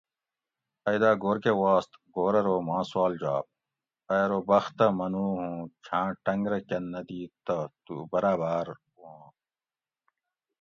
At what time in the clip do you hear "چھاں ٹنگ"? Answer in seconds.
5.85-6.43